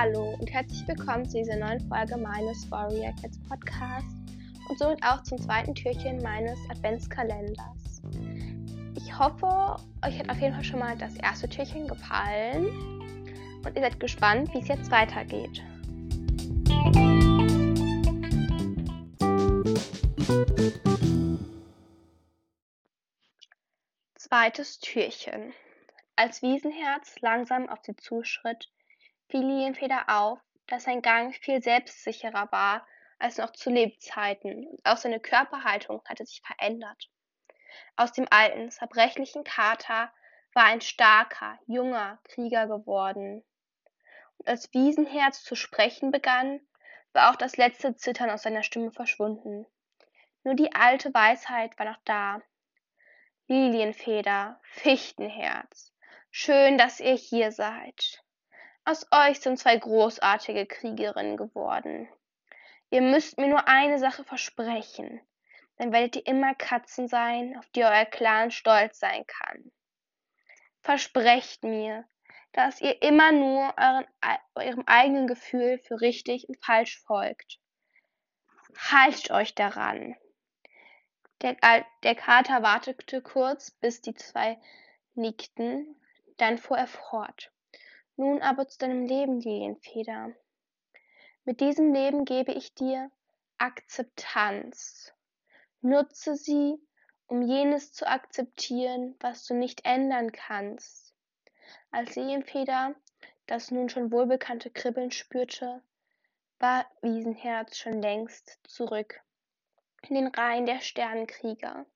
[0.00, 4.06] Hallo und herzlich willkommen zu dieser neuen Folge meines Warrior Cats Podcast
[4.68, 8.02] und somit auch zum zweiten Türchen meines Adventskalenders.
[8.94, 9.74] Ich hoffe,
[10.06, 12.66] euch hat auf jeden Fall schon mal das erste Türchen gefallen
[13.64, 15.64] und ihr seid gespannt, wie es jetzt weitergeht.
[24.14, 25.52] Zweites Türchen.
[26.14, 28.70] Als Wiesenherz langsam auf sie zuschritt,
[29.28, 32.86] fiel Lilienfeder auf, dass sein Gang viel selbstsicherer war
[33.18, 37.10] als noch zu Lebzeiten, und auch seine Körperhaltung hatte sich verändert.
[37.96, 40.12] Aus dem alten, zerbrechlichen Kater
[40.54, 43.44] war ein starker, junger Krieger geworden.
[44.38, 46.60] Und als Wiesenherz zu sprechen begann,
[47.12, 49.66] war auch das letzte Zittern aus seiner Stimme verschwunden.
[50.44, 52.40] Nur die alte Weisheit war noch da.
[53.48, 55.92] Lilienfeder, Fichtenherz,
[56.30, 58.22] schön, dass ihr hier seid.
[58.88, 62.08] Aus euch sind zwei großartige Kriegerinnen geworden.
[62.88, 65.20] Ihr müsst mir nur eine Sache versprechen,
[65.76, 69.70] dann werdet ihr immer Katzen sein, auf die euer Clan stolz sein kann.
[70.80, 72.06] Versprecht mir,
[72.52, 74.06] dass ihr immer nur euren,
[74.54, 77.58] eurem eigenen Gefühl für richtig und falsch folgt.
[78.90, 80.16] Haltet euch daran.
[81.42, 81.58] Der,
[82.04, 84.58] der Kater wartete kurz, bis die zwei
[85.12, 86.00] nickten,
[86.38, 87.52] dann fuhr er fort.
[88.18, 90.32] Nun aber zu deinem Leben, Lilienfeder.
[91.44, 93.12] Mit diesem Leben gebe ich dir
[93.58, 95.14] Akzeptanz.
[95.82, 96.74] Nutze sie,
[97.28, 101.14] um jenes zu akzeptieren, was du nicht ändern kannst.
[101.92, 102.96] Als Lilienfeder
[103.46, 105.80] das nun schon wohlbekannte Kribbeln spürte,
[106.58, 109.20] war Wiesenherz schon längst zurück
[110.02, 111.86] in den Reihen der Sternenkrieger.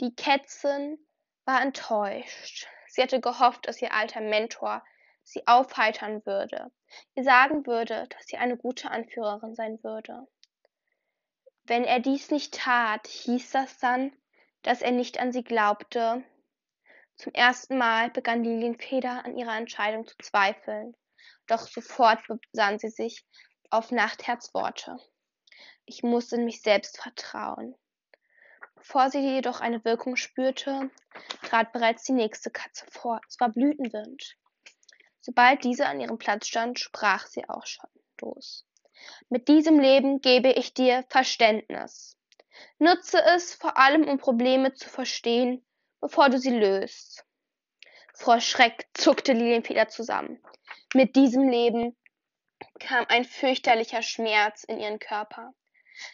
[0.00, 0.98] Die Kätzin
[1.44, 2.68] war enttäuscht.
[2.86, 4.82] Sie hatte gehofft, dass ihr alter Mentor
[5.30, 6.70] sie aufheitern würde,
[7.14, 10.26] ihr sagen würde, dass sie eine gute Anführerin sein würde.
[11.64, 14.12] Wenn er dies nicht tat, hieß das dann,
[14.62, 16.24] dass er nicht an sie glaubte.
[17.16, 20.96] Zum ersten Mal begann Lilienfeder an ihrer Entscheidung zu zweifeln,
[21.46, 22.20] doch sofort
[22.50, 23.24] besann sie sich
[23.70, 24.96] auf Nachtherz Worte.
[25.84, 27.76] Ich muss in mich selbst vertrauen.
[28.74, 30.90] Bevor sie jedoch eine Wirkung spürte,
[31.42, 33.20] trat bereits die nächste Katze vor.
[33.28, 34.36] Es war Blütenwind.
[35.20, 38.66] Sobald diese an ihrem Platz stand, sprach sie auch schon los.
[39.28, 42.16] Mit diesem Leben gebe ich dir Verständnis.
[42.78, 45.64] Nutze es vor allem, um Probleme zu verstehen,
[46.00, 47.24] bevor du sie löst.
[48.14, 50.42] Vor Schreck zuckte Lilienfeder zusammen.
[50.94, 51.96] Mit diesem Leben
[52.78, 55.54] kam ein fürchterlicher Schmerz in ihren Körper.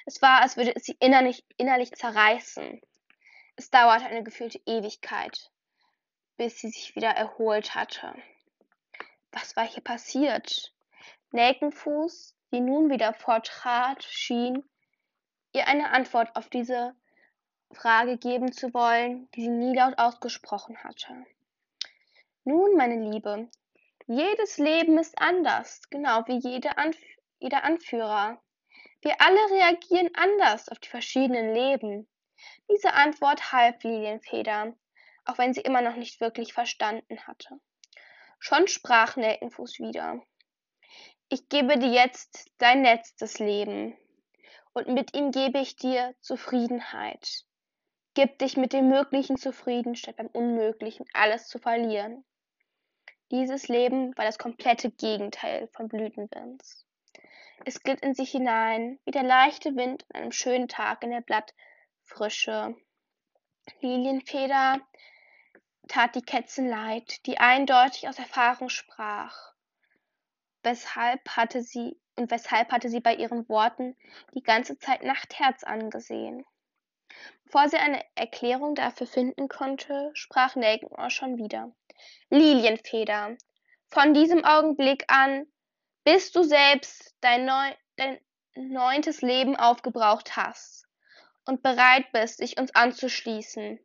[0.05, 2.81] Es war, als würde es sie innerlich, innerlich zerreißen.
[3.57, 5.51] Es dauerte eine gefühlte Ewigkeit,
[6.37, 8.15] bis sie sich wieder erholt hatte.
[9.39, 10.73] Was war hier passiert?
[11.31, 14.65] Nelkenfuß, die nun wieder vortrat, schien
[15.53, 16.97] ihr eine Antwort auf diese
[17.71, 21.27] Frage geben zu wollen, die sie nie laut ausgesprochen hatte.
[22.45, 23.51] Nun, meine Liebe,
[24.07, 26.97] jedes Leben ist anders, genau wie jede Anf
[27.39, 28.43] jeder Anführer.
[29.03, 32.09] Wir alle reagieren anders auf die verschiedenen Leben.
[32.71, 34.75] Diese Antwort half Lilienfeder,
[35.27, 37.61] auch wenn sie immer noch nicht wirklich verstanden hatte.
[38.39, 40.21] Schon sprach Nelkenfuß wieder.
[41.29, 43.97] Ich gebe dir jetzt dein letztes Leben,
[44.73, 47.45] und mit ihm gebe ich dir Zufriedenheit.
[48.15, 52.25] Gib dich mit dem Möglichen zufrieden, statt beim Unmöglichen alles zu verlieren.
[53.31, 56.87] Dieses Leben war das komplette Gegenteil von Blütenwinds.
[57.65, 61.23] Es glitt in sich hinein, wie der leichte Wind an einem schönen Tag in der
[61.23, 62.77] Blattfrische.
[63.81, 64.81] Lilienfeder
[65.89, 69.53] tat die Kätzchen leid, die eindeutig aus Erfahrung sprach.
[70.63, 73.97] Weshalb hatte sie und weshalb hatte sie bei ihren Worten
[74.35, 76.45] die ganze Zeit Nachtherz angesehen?
[77.45, 81.73] Bevor sie eine Erklärung dafür finden konnte, sprach Nelkenohr schon wieder.
[82.31, 83.37] Lilienfeder,
[83.89, 85.47] von diesem Augenblick an,
[86.05, 88.19] bis du selbst dein, neu, dein
[88.55, 90.89] neuntes Leben aufgebraucht hast
[91.45, 93.79] und bereit bist, dich uns anzuschließen,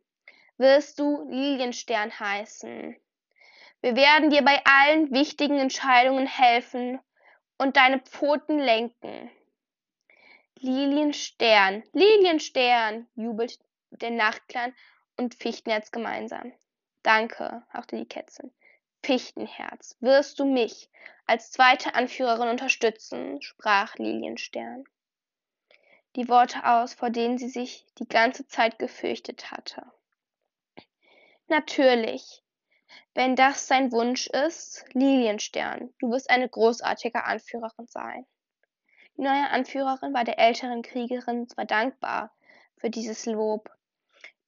[0.58, 2.96] wirst du Lilienstern heißen.
[3.80, 7.00] Wir werden dir bei allen wichtigen Entscheidungen helfen
[7.58, 9.30] und deine Pfoten lenken.
[10.58, 13.58] Lilienstern, Lilienstern, jubelt
[13.90, 14.72] der Nachtklan
[15.16, 16.52] und Fichtenherz gemeinsam.
[17.02, 18.52] Danke, hauchte die Kätzin.
[19.02, 20.88] Fichtenherz, wirst du mich
[21.26, 24.84] als zweite Anführerin unterstützen, sprach Lilienstern.
[26.14, 29.90] Die Worte aus, vor denen sie sich die ganze Zeit gefürchtet hatte.
[31.48, 32.42] Natürlich.
[33.14, 38.26] Wenn das sein Wunsch ist, Lilienstern, du wirst eine großartige Anführerin sein.
[39.16, 42.34] Die neue Anführerin war der älteren Kriegerin zwar dankbar
[42.76, 43.70] für dieses Lob,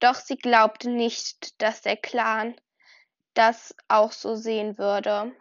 [0.00, 2.54] doch sie glaubte nicht, dass der Clan
[3.34, 5.32] das auch so sehen würde.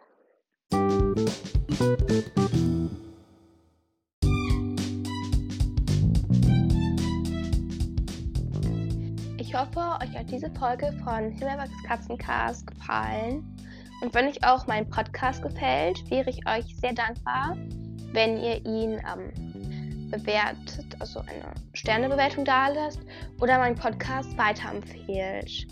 [9.54, 13.56] Ich hoffe, euch hat diese Folge von Himmelwachs Katzencast gefallen.
[14.00, 17.56] Und wenn euch auch mein Podcast gefällt, wäre ich euch sehr dankbar,
[18.12, 22.98] wenn ihr ihn ähm, bewertet, also eine Sternebewertung da lasst
[23.40, 25.68] oder meinen Podcast weiterempfehlt.